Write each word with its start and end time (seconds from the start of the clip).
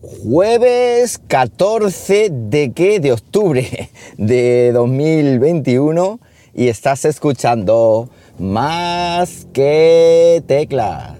Jueves 0.00 1.18
14 1.26 2.28
de 2.30 2.72
qué? 2.72 3.00
De 3.00 3.10
octubre 3.10 3.90
de 4.16 4.70
2021 4.72 6.20
y 6.54 6.68
estás 6.68 7.04
escuchando 7.04 8.08
más 8.38 9.48
que 9.52 10.42
teclas. 10.46 11.17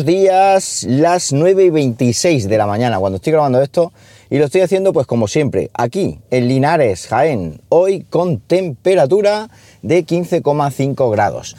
Días, 0.00 0.86
las 0.88 1.34
9 1.34 1.64
y 1.64 1.70
26 1.70 2.48
de 2.48 2.56
la 2.56 2.66
mañana 2.66 2.98
cuando 2.98 3.16
estoy 3.16 3.34
grabando 3.34 3.60
esto 3.60 3.92
y 4.30 4.38
lo 4.38 4.46
estoy 4.46 4.62
haciendo 4.62 4.94
pues 4.94 5.06
como 5.06 5.28
siempre, 5.28 5.70
aquí 5.74 6.18
en 6.30 6.48
Linares, 6.48 7.06
Jaén, 7.06 7.60
hoy 7.68 8.06
con 8.08 8.38
temperatura 8.40 9.50
de 9.82 10.06
15,5 10.06 11.10
grados. 11.12 11.56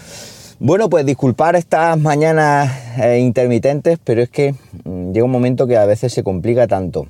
Bueno, 0.59 0.89
pues 0.89 1.05
disculpar 1.05 1.55
estas 1.55 1.99
mañanas 1.99 2.71
eh, 2.99 3.19
intermitentes, 3.19 3.99
pero 4.03 4.23
es 4.23 4.29
que 4.29 4.55
mm, 4.83 5.11
llega 5.11 5.25
un 5.25 5.31
momento 5.31 5.67
que 5.67 5.77
a 5.77 5.85
veces 5.85 6.11
se 6.11 6.23
complica 6.23 6.65
tanto 6.65 7.05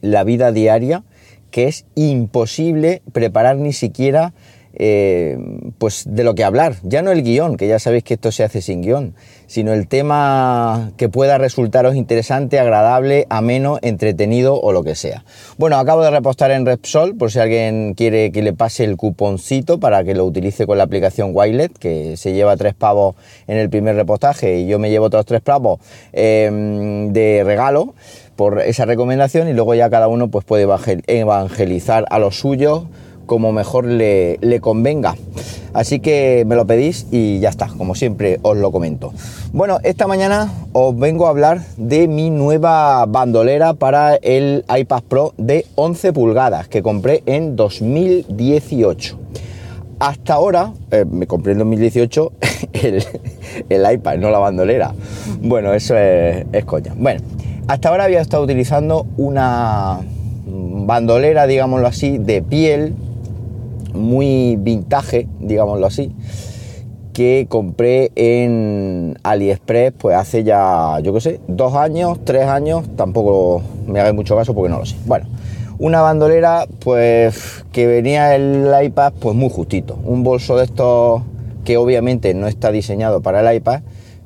la 0.00 0.24
vida 0.24 0.50
diaria 0.50 1.04
que 1.52 1.68
es 1.68 1.86
imposible 1.94 3.02
preparar 3.12 3.56
ni 3.56 3.72
siquiera 3.72 4.34
eh, 4.76 5.38
pues 5.78 6.04
de 6.06 6.24
lo 6.24 6.34
que 6.34 6.44
hablar. 6.44 6.76
Ya 6.82 7.02
no 7.02 7.12
el 7.12 7.22
guion, 7.22 7.56
que 7.56 7.68
ya 7.68 7.78
sabéis 7.78 8.04
que 8.04 8.14
esto 8.14 8.32
se 8.32 8.44
hace 8.44 8.60
sin 8.60 8.82
guion, 8.82 9.14
sino 9.46 9.72
el 9.72 9.86
tema 9.86 10.92
que 10.96 11.08
pueda 11.08 11.38
resultaros 11.38 11.94
interesante, 11.94 12.58
agradable, 12.58 13.26
ameno, 13.30 13.78
entretenido 13.82 14.60
o 14.60 14.72
lo 14.72 14.82
que 14.82 14.94
sea. 14.94 15.24
Bueno, 15.58 15.76
acabo 15.76 16.02
de 16.02 16.10
repostar 16.10 16.50
en 16.50 16.66
Repsol 16.66 17.16
por 17.16 17.30
si 17.30 17.38
alguien 17.38 17.94
quiere 17.94 18.32
que 18.32 18.42
le 18.42 18.52
pase 18.52 18.84
el 18.84 18.96
cuponcito 18.96 19.78
para 19.78 20.04
que 20.04 20.14
lo 20.14 20.24
utilice 20.24 20.66
con 20.66 20.78
la 20.78 20.84
aplicación 20.84 21.30
Wilet, 21.32 21.76
que 21.78 22.16
se 22.16 22.32
lleva 22.32 22.56
tres 22.56 22.74
pavos 22.74 23.16
en 23.46 23.58
el 23.58 23.70
primer 23.70 23.96
repostaje 23.96 24.58
y 24.58 24.66
yo 24.66 24.78
me 24.78 24.90
llevo 24.90 25.06
otros 25.06 25.26
tres 25.26 25.40
pavos 25.40 25.80
em, 26.12 27.12
de 27.12 27.42
regalo 27.44 27.94
por 28.36 28.60
esa 28.60 28.84
recomendación 28.84 29.48
y 29.48 29.52
luego 29.52 29.74
ya 29.74 29.88
cada 29.90 30.08
uno 30.08 30.28
pues 30.28 30.44
puede 30.44 30.66
evangelizar 31.06 32.04
a 32.10 32.18
los 32.18 32.38
suyos 32.38 32.84
como 33.26 33.52
mejor 33.52 33.84
le, 33.84 34.38
convenga. 34.60 35.16
Así 35.72 35.98
que 35.98 36.44
me 36.46 36.54
lo 36.54 36.66
pedís 36.66 37.06
y 37.10 37.40
ya 37.40 37.48
está, 37.48 37.66
como 37.66 37.94
siempre 37.94 38.38
os 38.42 38.56
lo 38.56 38.70
comento. 38.70 39.12
Bueno, 39.52 39.78
esta 39.82 40.06
mañana 40.06 40.52
os 40.72 40.96
vengo 40.96 41.26
a 41.26 41.30
hablar 41.30 41.62
de 41.76 42.06
mi 42.06 42.30
nueva 42.30 43.04
bandolera 43.06 43.74
para 43.74 44.14
el 44.16 44.64
iPad 44.74 45.02
Pro 45.08 45.34
de 45.36 45.66
11 45.74 46.12
pulgadas 46.12 46.68
que 46.68 46.82
compré 46.82 47.22
en 47.26 47.56
2018. 47.56 49.18
Hasta 49.98 50.34
ahora, 50.34 50.72
eh, 50.90 51.04
me 51.10 51.26
compré 51.26 51.52
en 51.52 51.58
2018 51.58 52.32
el, 52.72 53.04
el, 53.68 53.92
iPad, 53.94 54.18
no 54.18 54.30
la 54.30 54.38
bandolera. 54.38 54.92
Bueno, 55.40 55.72
eso 55.72 55.96
es, 55.96 56.46
es 56.52 56.64
coña. 56.64 56.94
Bueno, 56.96 57.20
hasta 57.66 57.88
ahora 57.88 58.04
había 58.04 58.20
estado 58.20 58.44
utilizando 58.44 59.06
una 59.16 60.00
bandolera, 60.46 61.46
digámoslo 61.46 61.86
así, 61.86 62.18
de 62.18 62.42
piel 62.42 62.94
muy 63.94 64.56
vintage, 64.56 65.28
digámoslo 65.40 65.86
así, 65.86 66.14
que 67.12 67.46
compré 67.48 68.10
en 68.16 69.16
AliExpress 69.22 69.92
pues 69.96 70.16
hace 70.16 70.44
ya, 70.44 70.98
yo 71.00 71.14
qué 71.14 71.20
sé, 71.20 71.40
dos 71.48 71.74
años, 71.74 72.18
tres 72.24 72.46
años, 72.46 72.84
tampoco 72.96 73.62
me 73.86 74.00
hagáis 74.00 74.14
mucho 74.14 74.36
caso 74.36 74.54
porque 74.54 74.68
no 74.68 74.78
lo 74.78 74.86
sé. 74.86 74.96
Bueno, 75.06 75.26
una 75.78 76.00
bandolera 76.02 76.66
pues 76.80 77.64
que 77.72 77.86
venía 77.86 78.34
el 78.34 78.70
iPad 78.84 79.12
pues 79.20 79.36
muy 79.36 79.48
justito, 79.48 79.98
un 80.04 80.24
bolso 80.24 80.56
de 80.56 80.64
estos 80.64 81.22
que 81.64 81.76
obviamente 81.76 82.34
no 82.34 82.46
está 82.46 82.70
diseñado 82.72 83.22
para 83.22 83.48
el 83.48 83.56
iPad, 83.56 83.80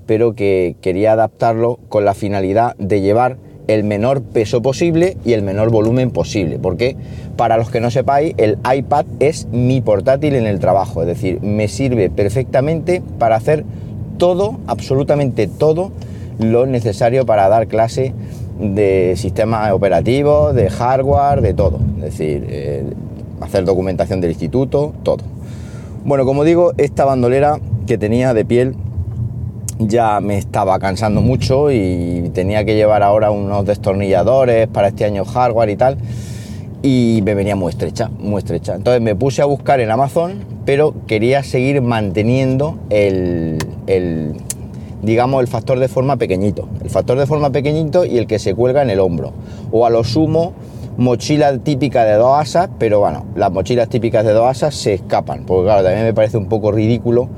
pero 0.06 0.34
que 0.34 0.76
quería 0.80 1.12
adaptarlo 1.12 1.78
con 1.88 2.04
la 2.04 2.14
finalidad 2.14 2.74
de 2.78 3.00
llevar 3.00 3.36
el 3.68 3.84
menor 3.84 4.22
peso 4.22 4.60
posible 4.60 5.16
y 5.24 5.34
el 5.34 5.42
menor 5.42 5.70
volumen 5.70 6.10
posible. 6.10 6.58
Porque 6.58 6.96
para 7.36 7.56
los 7.56 7.70
que 7.70 7.80
no 7.80 7.90
sepáis, 7.90 8.34
el 8.36 8.58
iPad 8.74 9.06
es 9.20 9.46
mi 9.52 9.80
portátil 9.80 10.34
en 10.34 10.46
el 10.46 10.58
trabajo. 10.58 11.02
Es 11.02 11.06
decir, 11.06 11.40
me 11.40 11.68
sirve 11.68 12.10
perfectamente 12.10 13.02
para 13.18 13.36
hacer 13.36 13.64
todo, 14.16 14.58
absolutamente 14.66 15.46
todo 15.46 15.92
lo 16.38 16.66
necesario 16.66 17.26
para 17.26 17.48
dar 17.48 17.68
clase 17.68 18.12
de 18.58 19.14
sistemas 19.16 19.72
operativos, 19.72 20.54
de 20.54 20.70
hardware, 20.70 21.40
de 21.40 21.54
todo. 21.54 21.78
Es 21.98 22.02
decir, 22.02 22.46
eh, 22.48 22.84
hacer 23.40 23.64
documentación 23.64 24.20
del 24.20 24.30
instituto, 24.30 24.92
todo. 25.02 25.24
Bueno, 26.04 26.24
como 26.24 26.44
digo, 26.44 26.72
esta 26.78 27.04
bandolera 27.04 27.60
que 27.86 27.98
tenía 27.98 28.34
de 28.34 28.44
piel 28.44 28.74
ya 29.78 30.20
me 30.20 30.38
estaba 30.38 30.78
cansando 30.78 31.20
mucho 31.20 31.70
y 31.70 32.30
tenía 32.34 32.64
que 32.64 32.74
llevar 32.74 33.02
ahora 33.02 33.30
unos 33.30 33.64
destornilladores 33.64 34.66
para 34.68 34.88
este 34.88 35.04
año 35.04 35.24
hardware 35.24 35.70
y 35.70 35.76
tal. 35.76 35.98
Y 36.82 37.20
me 37.24 37.34
venía 37.34 37.56
muy 37.56 37.70
estrecha, 37.70 38.10
muy 38.18 38.38
estrecha. 38.38 38.74
Entonces 38.74 39.02
me 39.02 39.14
puse 39.14 39.42
a 39.42 39.44
buscar 39.44 39.80
en 39.80 39.90
Amazon, 39.90 40.44
pero 40.64 40.94
quería 41.06 41.42
seguir 41.42 41.82
manteniendo 41.82 42.78
el, 42.90 43.58
digamos, 45.02 45.40
el 45.40 45.48
factor 45.48 45.78
de 45.78 45.88
forma 45.88 46.16
pequeñito. 46.16 46.68
El 46.82 46.90
factor 46.90 47.18
de 47.18 47.26
forma 47.26 47.50
pequeñito 47.50 48.04
y 48.04 48.18
el 48.18 48.26
que 48.26 48.38
se 48.38 48.54
cuelga 48.54 48.82
en 48.82 48.90
el 48.90 49.00
hombro. 49.00 49.32
O 49.72 49.86
a 49.86 49.90
lo 49.90 50.04
sumo, 50.04 50.52
mochila 50.96 51.58
típica 51.58 52.04
de 52.04 52.14
dos 52.14 52.38
asas, 52.38 52.68
pero 52.78 53.00
bueno, 53.00 53.26
las 53.34 53.50
mochilas 53.50 53.88
típicas 53.88 54.24
de 54.24 54.32
dos 54.32 54.48
asas 54.48 54.74
se 54.76 54.94
escapan. 54.94 55.44
Porque 55.46 55.64
claro, 55.64 55.82
también 55.82 56.04
me 56.04 56.14
parece 56.14 56.36
un 56.36 56.46
poco 56.46 56.70
ridículo 56.70 57.28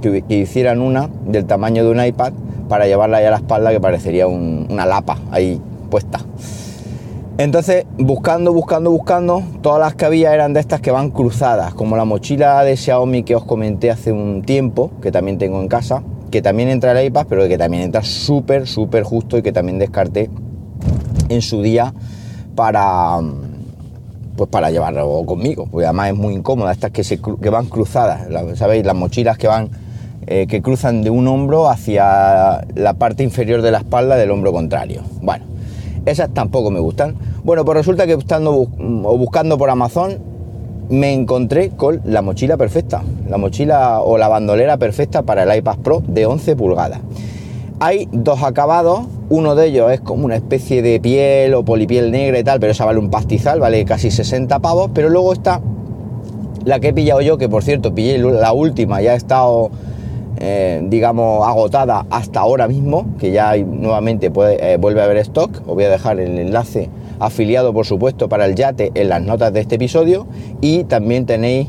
que, 0.00 0.24
hicieran 0.28 0.80
una 0.80 1.08
del 1.26 1.46
tamaño 1.46 1.84
de 1.84 1.90
un 1.90 2.04
iPad 2.04 2.32
para 2.68 2.86
llevarla 2.86 3.18
ahí 3.18 3.24
a 3.24 3.30
la 3.30 3.36
espalda 3.36 3.70
que 3.70 3.80
parecería 3.80 4.26
una 4.26 4.86
lapa 4.86 5.18
ahí 5.30 5.60
puesta. 5.90 6.20
Entonces, 7.38 7.86
buscando, 7.96 8.52
buscando, 8.52 8.90
buscando, 8.90 9.42
todas 9.62 9.80
las 9.80 9.94
que 9.94 10.04
había 10.04 10.34
eran 10.34 10.52
de 10.52 10.60
estas 10.60 10.82
que 10.82 10.90
van 10.90 11.10
cruzadas, 11.10 11.72
como 11.72 11.96
la 11.96 12.04
mochila 12.04 12.62
de 12.64 12.76
Xiaomi 12.76 13.22
que 13.22 13.34
os 13.34 13.44
comenté 13.44 13.90
hace 13.90 14.12
un 14.12 14.42
tiempo, 14.42 14.90
que 15.00 15.10
también 15.10 15.38
tengo 15.38 15.58
en 15.58 15.66
casa, 15.66 16.02
que 16.30 16.42
también 16.42 16.68
entra 16.68 16.92
el 16.92 17.06
iPad, 17.06 17.26
pero 17.28 17.48
que 17.48 17.56
también 17.56 17.84
entra 17.84 18.02
súper, 18.02 18.66
súper 18.66 19.04
justo 19.04 19.38
y 19.38 19.42
que 19.42 19.52
también 19.52 19.78
descarté 19.78 20.28
en 21.30 21.40
su 21.40 21.62
día 21.62 21.94
para, 22.54 23.20
pues 24.36 24.50
para 24.50 24.70
llevarlo 24.70 25.24
conmigo, 25.24 25.66
porque 25.70 25.86
además 25.86 26.10
es 26.10 26.16
muy 26.16 26.34
incómoda, 26.34 26.72
estas 26.72 26.90
que, 26.90 27.04
se, 27.04 27.18
que 27.18 27.48
van 27.48 27.66
cruzadas, 27.66 28.28
¿sabéis? 28.58 28.84
Las 28.84 28.96
mochilas 28.96 29.38
que 29.38 29.48
van 29.48 29.70
eh, 30.32 30.46
que 30.46 30.62
cruzan 30.62 31.02
de 31.02 31.10
un 31.10 31.26
hombro 31.26 31.68
hacia 31.68 32.64
la 32.76 32.94
parte 32.94 33.24
inferior 33.24 33.62
de 33.62 33.72
la 33.72 33.78
espalda 33.78 34.14
del 34.14 34.30
hombro 34.30 34.52
contrario. 34.52 35.02
Bueno, 35.20 35.44
esas 36.06 36.32
tampoco 36.32 36.70
me 36.70 36.78
gustan. 36.78 37.16
Bueno, 37.42 37.64
pues 37.64 37.78
resulta 37.78 38.06
que 38.06 38.12
estando 38.12 38.52
o 38.54 39.18
buscando 39.18 39.58
por 39.58 39.70
Amazon 39.70 40.18
me 40.88 41.12
encontré 41.14 41.70
con 41.70 42.00
la 42.04 42.22
mochila 42.22 42.56
perfecta, 42.56 43.02
la 43.28 43.38
mochila 43.38 44.02
o 44.02 44.18
la 44.18 44.28
bandolera 44.28 44.76
perfecta 44.76 45.22
para 45.22 45.42
el 45.42 45.58
iPad 45.58 45.78
Pro 45.78 46.00
de 46.06 46.26
11 46.26 46.54
pulgadas. 46.54 47.00
Hay 47.80 48.08
dos 48.12 48.44
acabados, 48.44 49.06
uno 49.30 49.56
de 49.56 49.66
ellos 49.66 49.90
es 49.90 50.00
como 50.00 50.26
una 50.26 50.36
especie 50.36 50.80
de 50.80 51.00
piel 51.00 51.54
o 51.54 51.64
polipiel 51.64 52.12
negra 52.12 52.38
y 52.38 52.44
tal, 52.44 52.60
pero 52.60 52.70
esa 52.70 52.84
vale 52.84 53.00
un 53.00 53.10
pastizal, 53.10 53.58
vale 53.58 53.84
casi 53.84 54.12
60 54.12 54.60
pavos, 54.60 54.92
pero 54.94 55.08
luego 55.08 55.32
está 55.32 55.60
la 56.64 56.78
que 56.78 56.90
he 56.90 56.92
pillado 56.92 57.20
yo, 57.20 57.36
que 57.36 57.48
por 57.48 57.64
cierto 57.64 57.92
pillé 57.92 58.18
la 58.18 58.52
última, 58.52 59.02
ya 59.02 59.10
ha 59.10 59.16
estado 59.16 59.72
eh, 60.38 60.80
digamos, 60.84 61.46
agotada 61.46 62.06
hasta 62.10 62.40
ahora 62.40 62.68
mismo, 62.68 63.06
que 63.18 63.30
ya 63.30 63.56
nuevamente 63.56 64.30
eh, 64.34 64.78
vuelve 64.80 65.00
a 65.00 65.04
haber 65.04 65.18
stock. 65.18 65.62
Os 65.66 65.74
voy 65.74 65.84
a 65.84 65.90
dejar 65.90 66.20
el 66.20 66.38
enlace 66.38 66.88
afiliado, 67.18 67.72
por 67.72 67.86
supuesto, 67.86 68.28
para 68.28 68.46
el 68.46 68.54
yate 68.54 68.92
en 68.94 69.08
las 69.08 69.22
notas 69.22 69.52
de 69.52 69.60
este 69.60 69.74
episodio. 69.76 70.26
Y 70.60 70.84
también 70.84 71.26
tenéis 71.26 71.68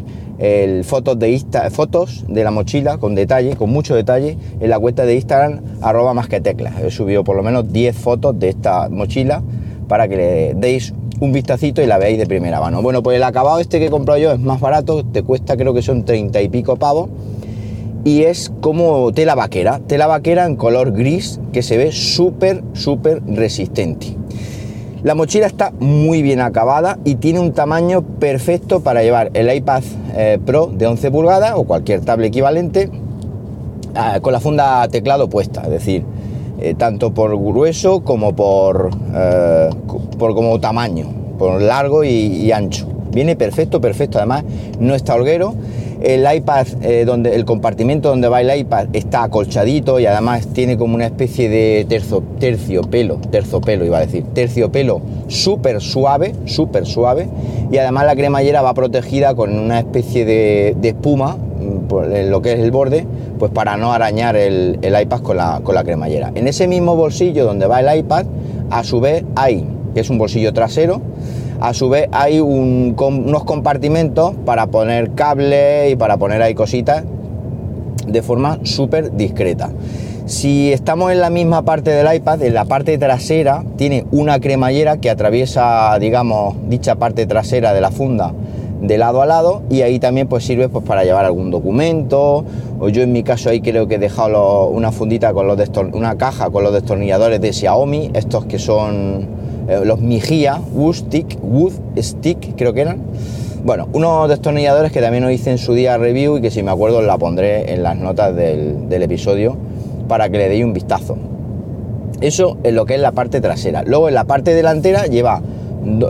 fotos 0.84 1.20
de 1.20 1.40
fotos 1.70 2.26
de 2.28 2.44
la 2.44 2.50
mochila 2.50 2.98
con 2.98 3.14
detalle, 3.14 3.56
con 3.56 3.70
mucho 3.70 3.94
detalle, 3.94 4.38
en 4.60 4.70
la 4.72 4.80
cuenta 4.80 5.06
de 5.06 5.14
Instagram, 5.14 5.62
arroba 5.82 6.16
más 6.16 6.28
que 6.28 6.42
teclas. 6.42 6.82
He 6.82 6.90
subido 6.90 7.24
por 7.24 7.36
lo 7.36 7.44
menos 7.44 7.72
10 7.72 7.96
fotos 7.96 8.40
de 8.40 8.50
esta 8.50 8.90
mochila 8.90 9.44
para 9.88 10.08
que 10.08 10.16
le 10.16 10.54
deis 10.56 10.96
un 11.22 11.32
vistacito 11.32 11.82
y 11.84 11.86
la 11.86 12.00
veáis 12.00 12.18
de 12.18 12.26
primera 12.26 12.60
mano. 12.60 12.82
Bueno, 12.82 13.04
pues 13.04 13.18
el 13.18 13.24
acabado 13.24 13.60
este 13.60 13.80
que 13.80 13.86
he 13.86 13.90
comprado 13.92 14.20
yo 14.20 14.32
es 14.32 14.40
más 14.40 14.60
barato, 14.60 15.06
te 15.06 15.22
cuesta 15.22 15.56
creo 15.56 15.74
que 15.74 15.84
son 15.84 16.04
30 16.04 16.42
y 16.42 16.50
pico 16.50 16.76
pavos 16.78 17.10
y 18.04 18.24
es 18.24 18.52
como 18.62 19.12
tela 19.14 19.36
vaquera, 19.36 19.80
tela 19.88 20.08
vaquera 20.08 20.46
en 20.46 20.56
color 20.56 20.92
gris 20.92 21.40
que 21.54 21.62
se 21.62 21.78
ve 21.78 21.92
súper, 21.92 22.64
súper 22.74 23.22
resistente. 23.26 24.18
La 25.04 25.16
mochila 25.16 25.48
está 25.48 25.72
muy 25.80 26.22
bien 26.22 26.42
acabada 26.42 27.00
y 27.04 27.16
tiene 27.16 27.40
un 27.40 27.54
tamaño 27.54 28.02
perfecto 28.02 28.82
para 28.82 29.02
llevar 29.02 29.32
el 29.34 29.52
iPad 29.54 29.84
eh, 30.16 30.40
Pro 30.46 30.68
de 30.68 30.86
11 30.86 31.10
pulgadas 31.10 31.54
o 31.56 31.64
cualquier 31.64 32.02
tablet 32.02 32.28
equivalente 32.28 32.90
ah, 33.96 34.20
con 34.22 34.34
la 34.34 34.40
funda 34.40 34.88
teclado 34.90 35.28
puesta, 35.28 35.62
es 35.64 35.70
decir, 35.70 36.06
eh, 36.60 36.76
tanto 36.76 37.14
por 37.14 37.36
grueso 37.36 38.02
como 38.02 38.36
por, 38.36 38.92
eh, 39.16 39.70
por 40.20 40.36
como 40.36 40.60
tamaño, 40.60 41.08
por 41.40 41.62
largo 41.62 42.04
y 42.04 42.52
ancho. 42.52 42.92
Viene 43.12 43.36
perfecto, 43.36 43.82
perfecto. 43.82 44.18
Además, 44.18 44.44
no 44.80 44.96
está 44.96 45.16
holguero. 45.16 45.54
El 46.02 46.26
iPad, 46.32 46.68
eh, 46.82 47.06
donde, 47.06 47.36
el 47.36 47.46
compartimento 47.46 48.10
donde 48.10 48.28
va 48.28 48.42
el 48.42 48.60
iPad 48.60 48.88
está 48.94 49.24
acolchadito 49.24 50.00
y 50.00 50.06
además 50.06 50.48
tiene 50.48 50.78
como 50.78 50.96
una 50.96 51.06
especie 51.06 51.48
de 51.48 51.86
terzo, 51.88 52.24
terciopelo, 52.40 53.18
terciopelo 53.30 53.86
iba 53.86 53.98
a 53.98 54.02
decir, 54.02 54.24
terciopelo 54.34 55.02
súper 55.28 55.80
suave, 55.82 56.34
súper 56.46 56.86
suave. 56.86 57.28
Y 57.72 57.78
además 57.78 58.06
la 58.06 58.16
cremallera 58.16 58.62
va 58.62 58.74
protegida 58.74 59.36
con 59.36 59.58
una 59.58 59.80
especie 59.80 60.26
de, 60.26 60.76
espuma 60.82 61.38
mm, 61.38 62.14
en 62.14 62.32
lo 62.32 62.42
que 62.42 62.54
es 62.54 62.60
el 62.60 62.72
borde, 62.72 63.06
pues 63.38 63.52
para 63.52 63.78
no 63.78 63.94
arañar 63.94 64.36
el, 64.36 64.80
iPad 64.82 65.22
con 65.22 65.38
la, 65.38 65.62
con 65.64 65.76
la 65.76 65.84
cremallera. 65.84 66.32
En 66.36 66.48
ese 66.48 66.68
mismo 66.68 66.96
bolsillo 66.96 67.46
donde 67.46 67.68
va 67.68 67.80
el 67.80 68.00
iPad, 68.00 68.26
a 68.70 68.84
su 68.84 69.00
vez 69.00 69.24
hay, 69.36 69.66
que 69.94 70.00
es 70.00 70.10
un 70.10 70.18
bolsillo 70.18 70.54
trasero, 70.54 71.02
a 71.62 71.74
su 71.76 71.90
vez 71.90 72.10
hay 72.12 72.40
unos 72.40 73.44
compartimentos 73.46 74.34
para 74.46 74.68
poner 74.68 75.12
cables 75.12 75.94
y 75.94 75.96
para 75.96 76.18
poner 76.18 76.42
ahí 76.42 76.56
cositas 76.56 77.04
de 78.08 78.22
forma 78.22 78.60
súper 78.64 79.16
discreta. 79.16 79.70
Si 80.26 80.74
estamos 80.74 81.12
en 81.12 81.20
la 81.20 81.30
misma 81.30 81.64
parte 81.64 81.92
del 81.92 82.14
iPad, 82.14 82.42
en 82.42 82.54
la 82.56 82.66
parte 82.66 82.98
trasera 82.98 83.64
tiene 83.78 84.06
una 84.12 84.40
cremallera 84.40 84.98
que 84.98 85.10
atraviesa, 85.10 85.98
digamos, 86.00 86.56
dicha 86.68 86.96
parte 86.96 87.26
trasera 87.28 87.74
de 87.74 87.82
la 87.82 87.92
funda 87.92 88.34
de 88.82 88.98
lado 88.98 89.22
a 89.22 89.28
lado 89.28 89.62
y 89.70 89.84
ahí 89.84 90.00
también 90.00 90.28
pues 90.28 90.44
sirve 90.44 90.68
pues 90.68 90.84
para 90.84 91.04
llevar 91.04 91.26
algún 91.26 91.52
documento 91.52 92.44
o 92.80 92.90
yo 92.90 93.04
en 93.04 93.12
mi 93.12 93.22
caso 93.22 93.50
ahí 93.52 93.62
creo 93.62 93.88
que 93.88 93.96
he 93.96 94.00
dejado 94.00 94.70
una 94.70 94.92
fundita 94.92 95.34
con 95.34 95.46
los 95.46 95.60
una 95.94 96.18
caja 96.18 96.50
con 96.50 96.64
los 96.64 96.74
destornilladores 96.74 97.40
de 97.42 97.54
Xiaomi 97.54 98.10
estos 98.16 98.46
que 98.46 98.58
son 98.58 99.41
eh, 99.68 99.82
los 99.86 100.00
Mijia 100.00 100.60
Wood 100.74 100.96
Stick, 100.96 101.38
Wood 101.42 101.74
Stick, 101.98 102.56
creo 102.56 102.74
que 102.74 102.82
eran. 102.82 103.02
Bueno, 103.64 103.88
unos 103.94 104.28
destornilladores 104.28 104.92
que 104.92 105.02
también 105.02 105.24
os 105.24 105.32
hice 105.32 105.52
en 105.52 105.60
su 105.60 105.76
día 105.76 105.96
review 105.98 106.38
y 106.38 106.42
que 106.42 106.50
si 106.50 106.64
me 106.64 106.72
acuerdo 106.72 107.02
la 107.04 107.18
pondré 107.20 107.72
en 107.74 107.84
las 107.84 107.96
notas 107.96 108.36
del, 108.36 108.90
episodio 108.90 109.56
para 110.08 110.30
que 110.30 110.40
le 110.40 110.50
deis 110.50 110.66
un 110.66 110.74
vistazo. 110.74 111.16
Eso 112.22 112.58
es 112.64 112.74
lo 112.74 112.86
que 112.86 112.96
es 112.96 113.02
la 113.02 113.12
parte 113.12 113.40
trasera. 113.40 113.84
Luego 113.84 114.10
en 114.10 114.16
la 114.16 114.24
parte 114.24 114.56
delantera 114.56 115.06
lleva 115.06 115.42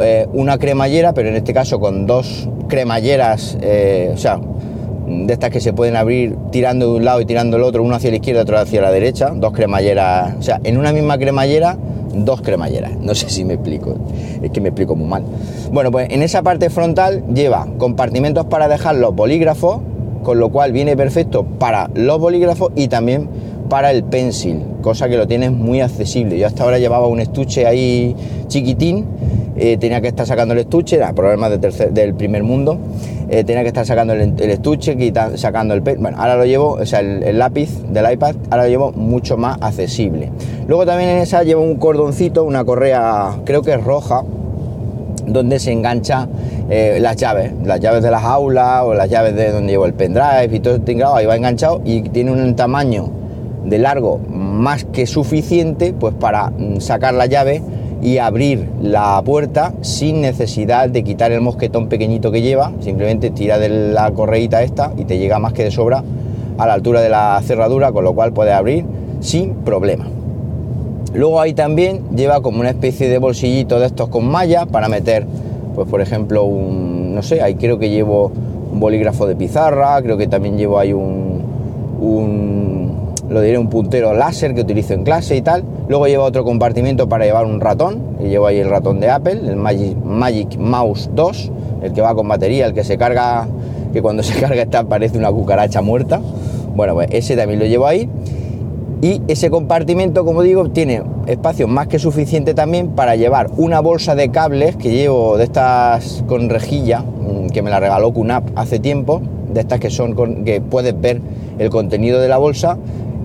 eh, 0.01 0.27
una 0.31 0.57
cremallera, 0.57 1.13
pero 1.13 1.27
en 1.27 1.35
este 1.35 1.53
caso 1.53 1.79
con 1.79 2.07
dos 2.07 2.47
cremalleras, 2.69 3.57
eh, 3.61 4.11
o 4.13 4.17
sea, 4.17 4.39
de 5.07 5.33
estas 5.33 5.49
que 5.49 5.59
se 5.59 5.73
pueden 5.73 5.97
abrir 5.97 6.37
tirando 6.51 6.89
de 6.89 6.97
un 6.97 7.05
lado 7.05 7.19
y 7.19 7.25
tirando 7.25 7.57
del 7.57 7.65
otro, 7.65 7.83
uno 7.83 7.95
hacia 7.95 8.11
la 8.11 8.15
izquierda, 8.15 8.43
otro 8.43 8.57
hacia 8.57 8.81
la 8.81 8.91
derecha, 8.91 9.33
dos 9.35 9.51
cremalleras, 9.51 10.35
o 10.39 10.41
sea, 10.41 10.61
en 10.63 10.77
una 10.77 10.93
misma 10.93 11.17
cremallera 11.17 11.77
dos 12.13 12.41
cremalleras. 12.41 12.97
No 12.99 13.15
sé 13.15 13.29
si 13.29 13.45
me 13.45 13.55
explico, 13.55 13.95
es 14.41 14.51
que 14.51 14.61
me 14.61 14.69
explico 14.69 14.95
muy 14.95 15.07
mal. 15.07 15.23
Bueno, 15.71 15.91
pues 15.91 16.09
en 16.09 16.21
esa 16.21 16.41
parte 16.41 16.69
frontal 16.69 17.23
lleva 17.33 17.67
compartimentos 17.77 18.45
para 18.45 18.67
dejar 18.67 18.95
los 18.95 19.15
bolígrafos, 19.15 19.79
con 20.23 20.39
lo 20.39 20.49
cual 20.49 20.71
viene 20.71 20.95
perfecto 20.95 21.43
para 21.43 21.89
los 21.93 22.19
bolígrafos 22.19 22.71
y 22.75 22.87
también 22.87 23.29
para 23.69 23.91
el 23.91 24.03
pencil, 24.03 24.63
cosa 24.81 25.07
que 25.07 25.17
lo 25.17 25.27
tienes 25.27 25.51
muy 25.51 25.79
accesible. 25.79 26.37
Yo 26.37 26.45
hasta 26.45 26.63
ahora 26.63 26.77
llevaba 26.77 27.07
un 27.07 27.21
estuche 27.21 27.65
ahí 27.65 28.15
chiquitín 28.47 29.05
eh, 29.63 29.77
tenía 29.77 30.01
que 30.01 30.07
estar 30.07 30.25
sacando 30.25 30.55
el 30.55 30.61
estuche, 30.61 30.95
era 30.95 31.13
problemas 31.13 31.51
del 31.61 32.15
primer 32.15 32.41
mundo, 32.41 32.79
eh, 33.29 33.43
tenía 33.43 33.61
que 33.61 33.67
estar 33.67 33.85
sacando 33.85 34.13
el, 34.13 34.39
estuche, 34.39 34.97
sacando 35.35 35.75
el... 35.75 35.81
Bueno, 35.81 36.17
ahora 36.17 36.35
lo 36.35 36.45
llevo, 36.45 36.71
o 36.71 36.85
sea, 36.87 37.01
el, 37.01 37.37
lápiz 37.37 37.69
del 37.87 38.11
iPad, 38.11 38.37
ahora 38.49 38.63
lo 38.63 38.69
llevo 38.69 38.91
mucho 38.93 39.37
más 39.37 39.59
accesible. 39.61 40.31
Luego 40.67 40.87
también 40.87 41.11
en 41.11 41.17
esa 41.19 41.43
llevo 41.43 41.61
un 41.61 41.75
cordoncito, 41.75 42.43
una 42.43 42.65
correa, 42.65 43.37
creo 43.45 43.61
que 43.61 43.73
es 43.73 43.83
roja, 43.83 44.23
donde 45.27 45.59
se 45.59 45.71
engancha 45.71 46.27
eh, 46.71 46.97
las 46.99 47.17
llaves, 47.17 47.53
las 47.63 47.79
llaves 47.79 48.01
de 48.01 48.09
las 48.09 48.23
aulas 48.23 48.81
o 48.83 48.95
las 48.95 49.11
llaves 49.11 49.35
de 49.35 49.51
donde 49.51 49.73
llevo 49.73 49.85
el 49.85 49.93
pendrive 49.93 50.49
y 50.51 50.59
todo 50.59 50.77
esto 50.77 51.15
ahí 51.15 51.27
va 51.27 51.35
enganchado 51.35 51.81
y 51.85 52.01
tiene 52.01 52.31
un 52.31 52.55
tamaño 52.55 53.11
de 53.63 53.77
largo 53.77 54.19
más 54.27 54.85
que 54.85 55.05
suficiente 55.05 55.93
pues 55.93 56.15
para 56.15 56.49
mm, 56.49 56.79
sacar 56.79 57.13
la 57.13 57.27
llave 57.27 57.61
y 58.01 58.17
abrir 58.17 58.67
la 58.81 59.21
puerta 59.23 59.73
sin 59.81 60.21
necesidad 60.21 60.89
de 60.89 61.03
quitar 61.03 61.31
el 61.31 61.41
mosquetón 61.41 61.87
pequeñito 61.87 62.31
que 62.31 62.41
lleva, 62.41 62.71
simplemente 62.79 63.29
tira 63.29 63.59
de 63.59 63.69
la 63.69 64.11
correíta 64.11 64.63
esta 64.63 64.91
y 64.97 65.05
te 65.05 65.19
llega 65.19 65.39
más 65.39 65.53
que 65.53 65.63
de 65.63 65.71
sobra 65.71 66.03
a 66.57 66.67
la 66.67 66.73
altura 66.73 67.01
de 67.01 67.09
la 67.09 67.39
cerradura, 67.43 67.91
con 67.91 68.03
lo 68.03 68.13
cual 68.13 68.33
puedes 68.33 68.53
abrir 68.53 68.85
sin 69.19 69.53
problema. 69.55 70.05
Luego 71.13 71.41
ahí 71.41 71.53
también 71.53 72.01
lleva 72.15 72.41
como 72.41 72.59
una 72.61 72.69
especie 72.69 73.09
de 73.09 73.17
bolsillito 73.17 73.79
de 73.79 73.87
estos 73.87 74.09
con 74.09 74.25
malla 74.27 74.65
para 74.65 74.87
meter, 74.87 75.25
pues 75.75 75.87
por 75.87 76.01
ejemplo, 76.01 76.43
un, 76.43 77.13
no 77.13 77.21
sé, 77.21 77.41
ahí 77.41 77.55
creo 77.55 77.77
que 77.77 77.89
llevo 77.89 78.31
un 78.71 78.79
bolígrafo 78.79 79.27
de 79.27 79.35
pizarra, 79.35 80.01
creo 80.01 80.17
que 80.17 80.27
también 80.27 80.57
llevo 80.57 80.79
ahí 80.79 80.93
un, 80.93 81.41
un 81.99 82.80
lo 83.31 83.39
diré, 83.39 83.57
un 83.57 83.69
puntero 83.69 84.13
láser 84.13 84.53
que 84.53 84.61
utilizo 84.61 84.93
en 84.93 85.03
clase 85.03 85.37
y 85.37 85.41
tal. 85.41 85.63
Luego 85.87 86.05
lleva 86.07 86.25
otro 86.25 86.43
compartimento 86.43 87.07
para 87.07 87.23
llevar 87.25 87.45
un 87.45 87.61
ratón, 87.61 88.01
y 88.19 88.27
llevo 88.27 88.47
ahí 88.47 88.59
el 88.59 88.69
ratón 88.69 88.99
de 88.99 89.09
Apple, 89.09 89.39
el 89.47 89.55
Magic, 89.55 90.57
Mouse 90.57 91.09
2, 91.15 91.51
el 91.83 91.93
que 91.93 92.01
va 92.01 92.13
con 92.13 92.27
batería, 92.27 92.65
el 92.65 92.73
que 92.73 92.83
se 92.83 92.97
carga, 92.97 93.47
que 93.93 94.01
cuando 94.01 94.21
se 94.23 94.37
carga 94.39 94.61
está 94.61 94.83
parece 94.83 95.17
una 95.17 95.31
cucaracha 95.31 95.81
muerta. 95.81 96.21
Bueno, 96.75 96.93
pues 96.93 97.07
ese 97.11 97.37
también 97.37 97.59
lo 97.59 97.65
llevo 97.65 97.87
ahí. 97.87 98.09
Y 99.01 99.21
ese 99.27 99.49
compartimento, 99.49 100.25
como 100.25 100.43
digo, 100.43 100.69
tiene 100.69 101.01
espacio 101.25 101.67
más 101.67 101.87
que 101.87 101.99
suficiente 101.99 102.53
también 102.53 102.89
para 102.89 103.15
llevar 103.15 103.49
una 103.57 103.79
bolsa 103.79 104.13
de 104.13 104.29
cables 104.29 104.75
que 104.75 104.91
llevo 104.91 105.37
de 105.37 105.45
estas 105.45 106.23
con 106.27 106.49
rejilla, 106.49 106.99
mm, 106.99 107.47
que 107.47 107.61
me 107.61 107.71
la 107.71 107.79
regaló 107.79 108.13
QNAP 108.13 108.49
hace 108.55 108.77
tiempo, 108.77 109.21
de 109.51 109.61
estas 109.61 109.79
que 109.79 109.89
son 109.89 110.13
con, 110.13 110.43
que 110.43 110.61
puedes 110.61 110.99
ver 110.99 111.19
el 111.57 111.69
contenido 111.69 112.19
de 112.19 112.27
la 112.27 112.37
bolsa 112.37 112.77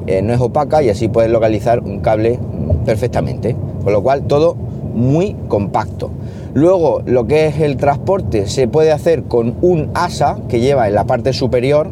eh, 0.06 0.22
no 0.22 0.32
es 0.32 0.40
opaca 0.40 0.82
y 0.82 0.90
así 0.90 1.08
puedes 1.08 1.30
localizar 1.30 1.80
un 1.80 2.00
cable 2.00 2.38
perfectamente. 2.84 3.56
Con 3.82 3.92
lo 3.92 4.02
cual 4.02 4.22
todo 4.22 4.56
muy 4.94 5.36
compacto. 5.48 6.10
Luego 6.54 7.02
lo 7.04 7.26
que 7.26 7.46
es 7.46 7.60
el 7.60 7.76
transporte 7.76 8.46
se 8.46 8.66
puede 8.66 8.90
hacer 8.90 9.24
con 9.24 9.56
un 9.60 9.90
asa 9.94 10.38
que 10.48 10.60
lleva 10.60 10.88
en 10.88 10.94
la 10.94 11.04
parte 11.04 11.32
superior 11.32 11.90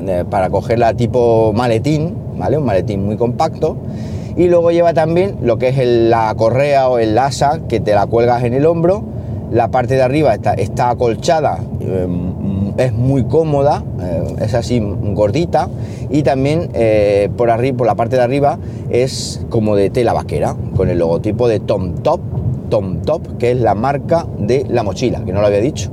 eh, 0.00 0.24
para 0.28 0.48
cogerla 0.48 0.94
tipo 0.94 1.52
maletín, 1.52 2.14
¿vale? 2.38 2.56
Un 2.56 2.64
maletín 2.64 3.04
muy 3.04 3.16
compacto. 3.16 3.76
Y 4.36 4.48
luego 4.48 4.70
lleva 4.70 4.94
también 4.94 5.36
lo 5.42 5.58
que 5.58 5.68
es 5.68 5.76
la 5.86 6.34
correa 6.34 6.88
o 6.88 6.98
el 6.98 7.16
asa 7.18 7.60
que 7.68 7.80
te 7.80 7.94
la 7.94 8.06
cuelgas 8.06 8.42
en 8.44 8.54
el 8.54 8.64
hombro. 8.64 9.04
La 9.50 9.68
parte 9.68 9.94
de 9.94 10.02
arriba 10.02 10.32
está, 10.32 10.54
está 10.54 10.88
acolchada 10.88 11.58
eh, 11.80 12.06
es 12.76 12.92
muy 12.92 13.24
cómoda, 13.24 13.82
eh, 14.00 14.36
es 14.40 14.54
así 14.54 14.80
gordita 14.80 15.68
y 16.10 16.22
también 16.22 16.70
eh, 16.74 17.30
por 17.36 17.50
arriba, 17.50 17.78
por 17.78 17.86
la 17.86 17.94
parte 17.94 18.16
de 18.16 18.22
arriba 18.22 18.58
es 18.90 19.44
como 19.50 19.76
de 19.76 19.90
tela 19.90 20.12
vaquera 20.12 20.56
con 20.76 20.88
el 20.88 20.98
logotipo 20.98 21.48
de 21.48 21.60
Tom 21.60 21.96
Top, 22.02 22.20
Tom 22.70 23.02
Top, 23.02 23.38
que 23.38 23.52
es 23.52 23.60
la 23.60 23.74
marca 23.74 24.26
de 24.38 24.64
la 24.68 24.82
mochila, 24.82 25.24
que 25.24 25.32
no 25.32 25.40
lo 25.40 25.46
había 25.46 25.60
dicho. 25.60 25.90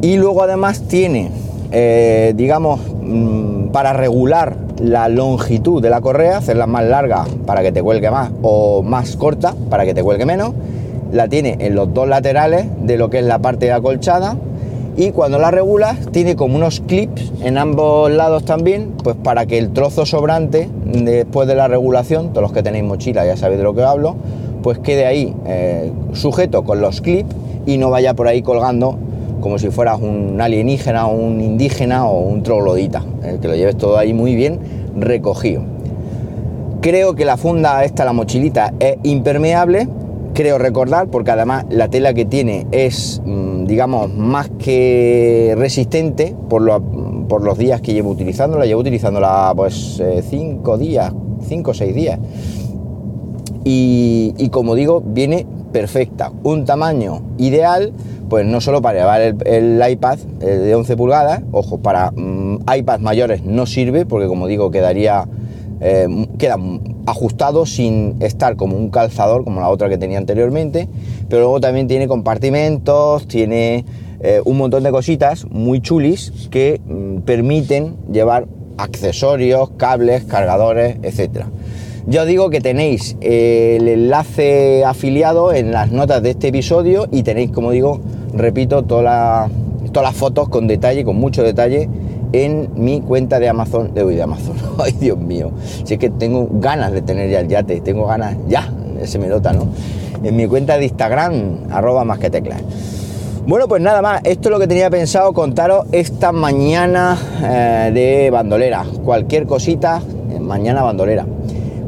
Y 0.00 0.16
luego 0.16 0.42
además 0.42 0.82
tiene, 0.82 1.30
eh, 1.72 2.32
digamos, 2.36 2.80
mm, 3.02 3.68
para 3.68 3.92
regular 3.92 4.56
la 4.80 5.08
longitud 5.08 5.82
de 5.82 5.90
la 5.90 6.00
correa, 6.00 6.38
hacerla 6.38 6.66
más 6.66 6.84
larga 6.84 7.24
para 7.46 7.62
que 7.62 7.72
te 7.72 7.82
cuelgue 7.82 8.10
más 8.10 8.30
o 8.42 8.82
más 8.82 9.16
corta 9.16 9.54
para 9.68 9.84
que 9.84 9.94
te 9.94 10.02
cuelgue 10.02 10.24
menos. 10.24 10.52
La 11.12 11.26
tiene 11.26 11.56
en 11.60 11.74
los 11.74 11.92
dos 11.94 12.06
laterales 12.06 12.66
de 12.82 12.96
lo 12.96 13.08
que 13.10 13.20
es 13.20 13.24
la 13.24 13.38
parte 13.38 13.72
acolchada 13.72 14.36
y 14.98 15.12
cuando 15.12 15.38
la 15.38 15.52
regulas 15.52 15.96
tiene 16.10 16.34
como 16.34 16.56
unos 16.56 16.80
clips 16.80 17.32
en 17.40 17.56
ambos 17.56 18.10
lados 18.10 18.44
también, 18.44 18.94
pues 19.04 19.14
para 19.14 19.46
que 19.46 19.56
el 19.56 19.72
trozo 19.72 20.04
sobrante 20.04 20.68
después 20.84 21.46
de 21.46 21.54
la 21.54 21.68
regulación, 21.68 22.30
todos 22.30 22.42
los 22.42 22.52
que 22.52 22.64
tenéis 22.64 22.82
mochila 22.82 23.24
ya 23.24 23.36
sabéis 23.36 23.58
de 23.58 23.64
lo 23.64 23.74
que 23.74 23.84
hablo, 23.84 24.16
pues 24.60 24.80
quede 24.80 25.06
ahí 25.06 25.36
eh, 25.46 25.92
sujeto 26.14 26.64
con 26.64 26.80
los 26.80 27.00
clips 27.00 27.32
y 27.64 27.78
no 27.78 27.90
vaya 27.90 28.14
por 28.14 28.26
ahí 28.26 28.42
colgando 28.42 28.98
como 29.40 29.60
si 29.60 29.70
fueras 29.70 30.00
un 30.00 30.40
alienígena 30.40 31.06
o 31.06 31.14
un 31.14 31.40
indígena 31.40 32.08
o 32.08 32.18
un 32.18 32.42
troglodita, 32.42 33.04
eh, 33.22 33.38
que 33.40 33.46
lo 33.46 33.54
lleves 33.54 33.78
todo 33.78 33.98
ahí 33.98 34.12
muy 34.12 34.34
bien 34.34 34.58
recogido. 34.96 35.62
Creo 36.80 37.14
que 37.14 37.24
la 37.24 37.36
funda 37.36 37.84
esta, 37.84 38.04
la 38.04 38.12
mochilita, 38.12 38.74
es 38.80 38.96
impermeable, 39.04 39.86
creo 40.38 40.56
recordar, 40.56 41.08
porque 41.08 41.32
además 41.32 41.66
la 41.68 41.88
tela 41.88 42.14
que 42.14 42.24
tiene 42.24 42.68
es 42.70 43.20
mm, 43.24 43.64
digamos, 43.64 44.14
más 44.14 44.48
que 44.56 45.52
resistente 45.58 46.36
por, 46.48 46.80
por 47.26 47.42
los 47.42 47.58
días 47.58 47.80
que 47.80 47.92
llevo 47.92 48.10
utilizándola. 48.10 48.64
Llevo 48.64 48.82
utilizándola 48.82 49.52
pues 49.56 49.98
eh, 49.98 50.22
cinco 50.28 50.78
días, 50.78 51.12
cinco 51.42 51.72
o 51.72 51.74
seis 51.74 51.92
días. 51.92 52.20
Y, 53.64 54.48
como 54.50 54.76
digo, 54.76 55.02
viene 55.04 55.44
perfecta. 55.72 56.32
Un 56.44 56.64
tamaño 56.64 57.20
ideal 57.36 57.92
pues 58.30 58.46
no 58.46 58.60
solo 58.60 58.80
para 58.80 59.00
llevar 59.00 59.20
el, 59.20 59.82
iPad 59.90 60.18
de 60.18 60.74
11 60.74 60.96
pulgadas, 60.96 61.42
ojo, 61.50 61.78
para 61.78 62.12
mm, 62.12 62.60
iPads 62.78 63.02
mayores 63.02 63.42
no 63.42 63.66
sirve 63.66 64.06
porque 64.06 64.28
como 64.28 64.46
digo 64.46 64.70
quedaría 64.70 65.26
eh, 65.80 66.06
ajustado 67.10 67.66
sin 67.66 68.16
estar 68.20 68.56
como 68.56 68.76
un 68.76 68.90
calzador 68.90 69.44
como 69.44 69.60
la 69.60 69.68
otra 69.68 69.88
que 69.88 69.98
tenía 69.98 70.18
anteriormente, 70.18 70.88
pero 71.28 71.42
luego 71.42 71.60
también 71.60 71.88
tiene 71.88 72.08
compartimentos, 72.08 73.26
tiene 73.26 73.84
eh, 74.20 74.40
un 74.44 74.58
montón 74.58 74.82
de 74.82 74.90
cositas 74.90 75.46
muy 75.50 75.80
chulis 75.80 76.48
que 76.50 76.80
mm, 76.84 77.20
permiten 77.20 77.96
llevar 78.12 78.46
accesorios, 78.76 79.70
cables, 79.76 80.24
cargadores, 80.24 80.96
etcétera. 81.02 81.48
Ya 82.06 82.22
os 82.22 82.26
digo 82.26 82.48
que 82.48 82.60
tenéis 82.60 83.16
el 83.20 83.86
enlace 83.86 84.82
afiliado 84.84 85.52
en 85.52 85.72
las 85.72 85.92
notas 85.92 86.22
de 86.22 86.30
este 86.30 86.48
episodio 86.48 87.06
y 87.12 87.22
tenéis, 87.22 87.50
como 87.50 87.70
digo, 87.70 88.00
repito, 88.32 88.82
todas 88.84 89.50
las 89.92 90.16
fotos 90.16 90.48
con 90.48 90.66
detalle, 90.66 91.04
con 91.04 91.16
mucho 91.16 91.42
detalle 91.42 91.88
en 92.32 92.70
mi 92.74 93.00
cuenta 93.00 93.38
de 93.38 93.48
Amazon, 93.48 93.94
de 93.94 94.02
hoy 94.02 94.16
de 94.16 94.22
Amazon, 94.22 94.56
ay 94.78 94.92
Dios 94.92 95.18
mío, 95.18 95.50
si 95.84 95.94
es 95.94 96.00
que 96.00 96.10
tengo 96.10 96.48
ganas 96.50 96.92
de 96.92 97.02
tener 97.02 97.30
ya 97.30 97.40
el 97.40 97.48
yate, 97.48 97.80
tengo 97.80 98.06
ganas 98.06 98.36
ya, 98.48 98.72
se 99.04 99.18
me 99.18 99.28
nota, 99.28 99.52
¿no? 99.52 99.68
En 100.22 100.36
mi 100.36 100.46
cuenta 100.46 100.78
de 100.78 100.84
Instagram, 100.84 101.70
arroba 101.70 102.04
más 102.04 102.18
que 102.18 102.30
teclas. 102.30 102.60
Bueno, 103.46 103.66
pues 103.66 103.80
nada 103.80 104.02
más, 104.02 104.20
esto 104.24 104.48
es 104.48 104.52
lo 104.52 104.58
que 104.58 104.66
tenía 104.66 104.90
pensado 104.90 105.32
contaros 105.32 105.86
esta 105.92 106.32
mañana 106.32 107.16
eh, 107.42 107.90
de 107.94 108.30
bandolera. 108.30 108.84
Cualquier 109.04 109.46
cosita, 109.46 110.02
eh, 110.30 110.38
mañana 110.38 110.82
bandolera. 110.82 111.24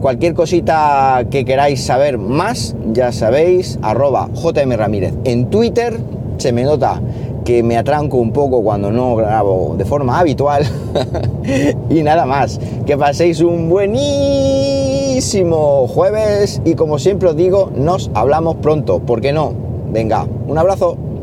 Cualquier 0.01 0.33
cosita 0.33 1.23
que 1.31 1.45
queráis 1.45 1.85
saber 1.85 2.17
más, 2.17 2.75
ya 2.95 3.13
sabéis, 3.13 3.79
arroba 3.83 4.31
JM 4.33 4.73
Ramírez 4.73 5.13
en 5.25 5.51
Twitter, 5.51 6.01
se 6.39 6.53
me 6.53 6.63
nota 6.63 7.03
me 7.63 7.77
atranco 7.77 8.17
un 8.17 8.33
poco 8.33 8.63
cuando 8.63 8.91
no 8.91 9.17
grabo 9.17 9.75
de 9.77 9.85
forma 9.85 10.19
habitual. 10.19 10.65
y 11.91 12.03
nada 12.03 12.25
más, 12.27 12.61
que 12.87 12.97
paséis 12.97 13.41
un 13.41 13.69
buenísimo 13.69 14.39
jueves 15.89 16.63
y 16.65 16.75
como 16.75 16.99
siempre 16.99 17.29
os 17.29 17.37
digo, 17.37 17.71
nos 17.75 18.11
hablamos 18.15 18.57
pronto, 18.57 19.01
¿por 19.01 19.21
qué 19.21 19.33
no? 19.33 19.53
Venga, 19.93 20.27
un 20.47 20.57
abrazo. 20.57 20.97